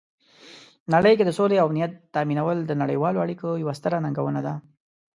[0.93, 4.53] نړۍ کې د سولې او امنیت تامینول د نړیوالو اړیکو یوه ستره ننګونه ده.